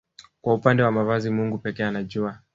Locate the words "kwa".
0.41-0.53